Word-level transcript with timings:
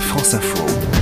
France 0.00 0.34
Info. 0.34 0.95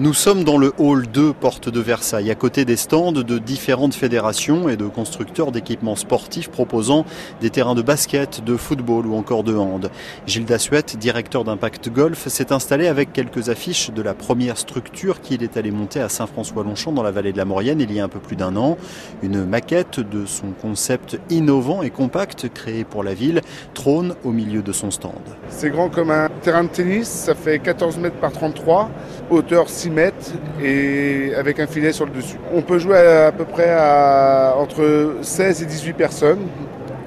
Nous 0.00 0.14
sommes 0.14 0.44
dans 0.44 0.58
le 0.58 0.72
hall 0.78 1.08
2 1.08 1.32
porte 1.32 1.68
de 1.68 1.80
Versailles, 1.80 2.30
à 2.30 2.36
côté 2.36 2.64
des 2.64 2.76
stands 2.76 3.10
de 3.10 3.38
différentes 3.38 3.94
fédérations 3.94 4.68
et 4.68 4.76
de 4.76 4.86
constructeurs 4.86 5.50
d'équipements 5.50 5.96
sportifs 5.96 6.50
proposant 6.50 7.04
des 7.40 7.50
terrains 7.50 7.74
de 7.74 7.82
basket, 7.82 8.44
de 8.44 8.56
football 8.56 9.08
ou 9.08 9.16
encore 9.16 9.42
de 9.42 9.56
hand. 9.56 9.90
Gilles 10.24 10.44
Dassuette, 10.44 10.96
directeur 10.98 11.42
d'Impact 11.42 11.88
Golf, 11.88 12.28
s'est 12.28 12.52
installé 12.52 12.86
avec 12.86 13.12
quelques 13.12 13.48
affiches 13.48 13.90
de 13.90 14.00
la 14.00 14.14
première 14.14 14.56
structure 14.56 15.20
qu'il 15.20 15.42
est 15.42 15.56
allé 15.56 15.72
monter 15.72 16.00
à 16.00 16.08
Saint-François-Longchamp 16.08 16.92
dans 16.92 17.02
la 17.02 17.10
vallée 17.10 17.32
de 17.32 17.38
la 17.38 17.44
Maurienne 17.44 17.80
il 17.80 17.92
y 17.92 17.98
a 17.98 18.04
un 18.04 18.08
peu 18.08 18.20
plus 18.20 18.36
d'un 18.36 18.54
an. 18.54 18.78
Une 19.24 19.44
maquette 19.46 19.98
de 19.98 20.26
son 20.26 20.52
concept 20.62 21.18
innovant 21.28 21.82
et 21.82 21.90
compact 21.90 22.48
créé 22.54 22.84
pour 22.84 23.02
la 23.02 23.14
ville 23.14 23.40
trône 23.74 24.14
au 24.22 24.30
milieu 24.30 24.62
de 24.62 24.70
son 24.70 24.92
stand. 24.92 25.14
C'est 25.48 25.70
grand 25.70 25.88
comme 25.88 26.12
un 26.12 26.28
terrain 26.42 26.62
de 26.62 26.68
tennis, 26.68 27.08
ça 27.08 27.34
fait 27.34 27.58
14 27.58 27.98
mètres 27.98 28.20
par 28.20 28.30
33, 28.30 28.90
hauteur 29.30 29.68
6 29.68 29.87
mètres 29.90 30.32
et 30.62 31.32
avec 31.36 31.60
un 31.60 31.66
filet 31.66 31.92
sur 31.92 32.06
le 32.06 32.12
dessus. 32.12 32.38
On 32.52 32.62
peut 32.62 32.78
jouer 32.78 32.98
à, 32.98 33.32
peu 33.32 33.44
près 33.44 33.70
à, 33.70 34.54
entre 34.58 35.16
16 35.22 35.62
et 35.62 35.66
18 35.66 35.92
personnes, 35.94 36.46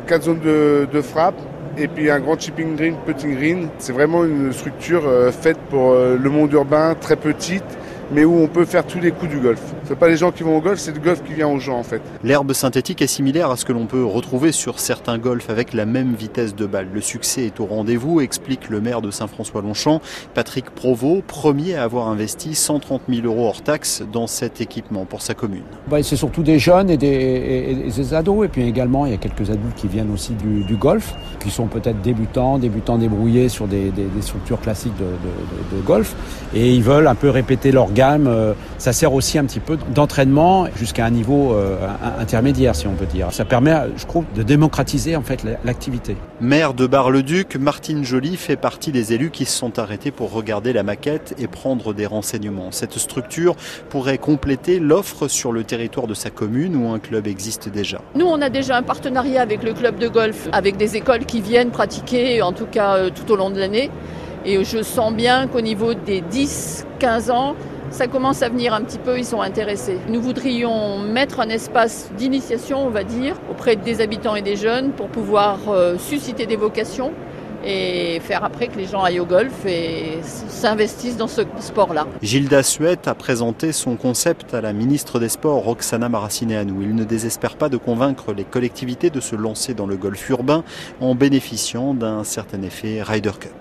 4 0.07 0.23
zones 0.23 0.39
de, 0.39 1.01
frappe 1.01 1.39
et 1.77 1.87
puis 1.87 2.09
un 2.09 2.19
grand 2.19 2.39
chipping 2.39 2.75
green, 2.75 2.95
putting 3.05 3.35
green. 3.35 3.69
C'est 3.77 3.93
vraiment 3.93 4.25
une 4.25 4.51
structure 4.51 5.03
euh, 5.07 5.31
faite 5.31 5.57
pour 5.69 5.91
euh, 5.91 6.17
le 6.21 6.29
monde 6.29 6.51
urbain, 6.51 6.95
très 6.99 7.15
petite 7.15 7.63
mais 8.13 8.25
où 8.25 8.41
on 8.41 8.47
peut 8.47 8.65
faire 8.65 8.85
tous 8.85 8.99
les 8.99 9.11
coups 9.11 9.31
du 9.31 9.39
golf. 9.39 9.61
Ce 9.87 9.93
pas 9.93 10.09
les 10.09 10.17
gens 10.17 10.31
qui 10.31 10.43
vont 10.43 10.57
au 10.57 10.61
golf, 10.61 10.79
c'est 10.79 10.93
le 10.93 10.99
golf 10.99 11.23
qui 11.23 11.33
vient 11.33 11.47
aux 11.47 11.59
gens 11.59 11.77
en 11.77 11.83
fait. 11.83 12.01
L'herbe 12.23 12.53
synthétique 12.53 13.01
est 13.01 13.07
similaire 13.07 13.49
à 13.49 13.57
ce 13.57 13.65
que 13.65 13.73
l'on 13.73 13.85
peut 13.85 14.03
retrouver 14.03 14.51
sur 14.51 14.79
certains 14.79 15.17
golfs 15.17 15.49
avec 15.49 15.73
la 15.73 15.85
même 15.85 16.13
vitesse 16.13 16.55
de 16.55 16.65
balle. 16.65 16.87
Le 16.93 17.01
succès 17.01 17.45
est 17.45 17.59
au 17.59 17.65
rendez-vous, 17.65 18.21
explique 18.21 18.69
le 18.69 18.81
maire 18.81 19.01
de 19.01 19.11
Saint-François-Longchamp, 19.11 20.01
Patrick 20.33 20.69
Provost, 20.71 21.23
premier 21.23 21.75
à 21.75 21.83
avoir 21.83 22.07
investi 22.07 22.55
130 22.55 23.03
000 23.09 23.25
euros 23.25 23.47
hors 23.47 23.61
taxes 23.61 24.03
dans 24.11 24.27
cet 24.27 24.61
équipement 24.61 25.05
pour 25.05 25.21
sa 25.21 25.33
commune. 25.33 25.63
Bah, 25.89 26.03
c'est 26.03 26.15
surtout 26.15 26.43
des 26.43 26.59
jeunes 26.59 26.89
et 26.89 26.97
des, 26.97 27.07
et, 27.07 27.71
et 27.71 27.89
des, 27.89 28.13
ados, 28.13 28.45
et 28.45 28.49
puis 28.49 28.67
également 28.67 29.05
il 29.05 29.11
y 29.11 29.15
a 29.15 29.17
quelques 29.17 29.49
adultes 29.49 29.75
qui 29.75 29.87
viennent 29.87 30.11
aussi 30.13 30.33
du, 30.33 30.63
du 30.63 30.75
golf, 30.75 31.13
qui 31.39 31.49
sont 31.49 31.67
peut-être 31.67 32.01
débutants, 32.01 32.59
débutants 32.59 32.97
débrouillés 32.97 33.49
sur 33.49 33.67
des, 33.67 33.91
des, 33.91 34.05
des 34.05 34.21
structures 34.21 34.59
classiques 34.59 34.97
de, 34.97 35.05
de, 35.05 35.77
de, 35.77 35.81
golf, 35.81 36.15
et 36.53 36.73
ils 36.73 36.83
veulent 36.83 37.07
un 37.07 37.15
peu 37.15 37.29
répéter 37.29 37.71
leur 37.71 37.91
gamme 37.91 38.00
ça 38.77 38.93
sert 38.93 39.13
aussi 39.13 39.37
un 39.37 39.45
petit 39.45 39.59
peu 39.59 39.77
d'entraînement 39.93 40.67
jusqu'à 40.75 41.05
un 41.05 41.09
niveau 41.09 41.55
intermédiaire, 42.19 42.75
si 42.75 42.87
on 42.87 42.93
peut 42.93 43.05
dire. 43.05 43.31
Ça 43.31 43.45
permet, 43.45 43.75
je 43.97 44.05
trouve, 44.05 44.25
de 44.35 44.43
démocratiser 44.43 45.15
en 45.15 45.21
fait 45.21 45.43
l'activité. 45.63 46.15
Maire 46.39 46.73
de 46.73 46.87
Bar-le-Duc, 46.87 47.55
Martine 47.55 48.03
Joly 48.03 48.35
fait 48.35 48.55
partie 48.55 48.91
des 48.91 49.13
élus 49.13 49.29
qui 49.29 49.45
se 49.45 49.57
sont 49.57 49.79
arrêtés 49.79 50.11
pour 50.11 50.31
regarder 50.31 50.73
la 50.73 50.83
maquette 50.83 51.35
et 51.37 51.47
prendre 51.47 51.93
des 51.93 52.05
renseignements. 52.05 52.71
Cette 52.71 52.97
structure 52.97 53.55
pourrait 53.89 54.17
compléter 54.17 54.79
l'offre 54.79 55.27
sur 55.27 55.51
le 55.51 55.63
territoire 55.63 56.07
de 56.07 56.13
sa 56.13 56.29
commune 56.29 56.75
où 56.75 56.91
un 56.91 56.99
club 56.99 57.27
existe 57.27 57.69
déjà. 57.69 58.01
Nous, 58.15 58.25
on 58.25 58.41
a 58.41 58.49
déjà 58.49 58.77
un 58.77 58.83
partenariat 58.83 59.41
avec 59.41 59.63
le 59.63 59.73
club 59.73 59.97
de 59.99 60.07
golf, 60.07 60.49
avec 60.51 60.77
des 60.77 60.95
écoles 60.95 61.25
qui 61.25 61.41
viennent 61.41 61.71
pratiquer, 61.71 62.41
en 62.41 62.53
tout 62.53 62.65
cas 62.65 63.09
tout 63.09 63.31
au 63.31 63.35
long 63.35 63.49
de 63.49 63.59
l'année. 63.59 63.89
Et 64.43 64.63
je 64.63 64.81
sens 64.81 65.13
bien 65.13 65.47
qu'au 65.47 65.61
niveau 65.61 65.93
des 65.93 66.21
10-15 66.21 67.29
ans, 67.29 67.55
ça 67.91 68.07
commence 68.07 68.41
à 68.41 68.49
venir 68.49 68.73
un 68.73 68.81
petit 68.81 68.97
peu, 68.97 69.17
ils 69.19 69.25
sont 69.25 69.41
intéressés. 69.41 69.97
Nous 70.09 70.21
voudrions 70.21 70.99
mettre 70.99 71.39
un 71.39 71.49
espace 71.49 72.09
d'initiation, 72.17 72.85
on 72.85 72.89
va 72.89 73.03
dire, 73.03 73.35
auprès 73.49 73.75
des 73.75 74.01
habitants 74.01 74.35
et 74.35 74.41
des 74.41 74.55
jeunes 74.55 74.91
pour 74.91 75.07
pouvoir 75.07 75.59
euh, 75.69 75.97
susciter 75.97 76.45
des 76.45 76.55
vocations 76.55 77.11
et 77.63 78.19
faire 78.21 78.43
après 78.43 78.67
que 78.67 78.77
les 78.77 78.85
gens 78.85 79.03
aillent 79.03 79.19
au 79.19 79.25
golf 79.25 79.65
et 79.65 80.19
s'investissent 80.23 81.17
dans 81.17 81.27
ce 81.27 81.41
sport-là. 81.59 82.07
Gilles 82.21 82.47
Dassuette 82.47 83.07
a 83.07 83.13
présenté 83.13 83.71
son 83.71 83.97
concept 83.97 84.53
à 84.53 84.61
la 84.61 84.73
ministre 84.73 85.19
des 85.19 85.29
Sports, 85.29 85.63
Roxana 85.63 86.09
Maracineanu. 86.09 86.73
Il 86.81 86.95
ne 86.95 87.03
désespère 87.03 87.57
pas 87.57 87.69
de 87.69 87.77
convaincre 87.77 88.33
les 88.33 88.45
collectivités 88.45 89.09
de 89.09 89.19
se 89.19 89.35
lancer 89.35 89.73
dans 89.73 89.85
le 89.85 89.95
golf 89.95 90.27
urbain 90.29 90.63
en 91.01 91.13
bénéficiant 91.13 91.93
d'un 91.93 92.23
certain 92.23 92.63
effet 92.63 93.03
Ryder 93.03 93.33
Cup. 93.39 93.60